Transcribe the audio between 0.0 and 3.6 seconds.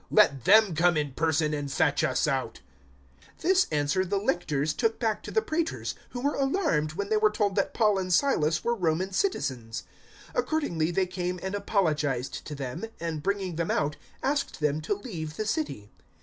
Let them come in person and fetch us out." 016:038